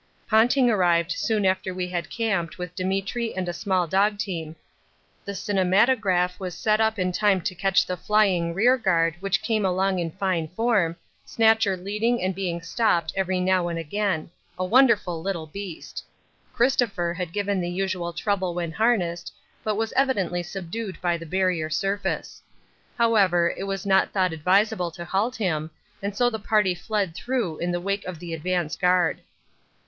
Ponting 0.27 0.67
arrived 0.67 1.11
soon 1.11 1.45
after 1.45 1.75
we 1.75 1.87
had 1.87 2.09
camped 2.09 2.57
with 2.57 2.73
Demetri 2.73 3.35
and 3.35 3.47
a 3.47 3.53
small 3.53 3.85
dog 3.85 4.17
team. 4.17 4.55
The 5.25 5.33
cinematograph 5.35 6.39
was 6.39 6.65
up 6.65 6.97
in 6.97 7.11
time 7.11 7.39
to 7.41 7.53
catch 7.53 7.85
the 7.85 7.95
flying 7.95 8.55
rearguard 8.55 9.13
which 9.19 9.43
came 9.43 9.63
along 9.63 9.99
in 9.99 10.09
fine 10.09 10.47
form, 10.47 10.95
Snatcher 11.23 11.77
leading 11.77 12.19
and 12.23 12.33
being 12.33 12.63
stopped 12.63 13.13
every 13.15 13.39
now 13.39 13.67
and 13.67 13.77
again 13.77 14.31
a 14.57 14.65
wonderful 14.65 15.21
little 15.21 15.45
beast. 15.45 16.03
Christopher 16.51 17.13
had 17.13 17.31
given 17.31 17.61
the 17.61 17.69
usual 17.69 18.11
trouble 18.11 18.55
when 18.55 18.71
harnessed, 18.71 19.31
but 19.63 19.75
was 19.75 19.93
evidently 19.93 20.41
subdued 20.41 20.99
by 20.99 21.15
the 21.15 21.27
Barrier 21.27 21.69
Surface. 21.69 22.41
However, 22.97 23.53
it 23.55 23.65
was 23.65 23.85
not 23.85 24.11
thought 24.13 24.33
advisable 24.33 24.89
to 24.89 25.05
halt 25.05 25.35
him, 25.35 25.69
and 26.01 26.17
so 26.17 26.27
the 26.31 26.39
party 26.39 26.73
fled 26.73 27.13
through 27.13 27.59
in 27.59 27.71
the 27.71 27.79
wake 27.79 28.05
of 28.05 28.17
the 28.17 28.33
advance 28.33 28.75
guard. 28.75 29.21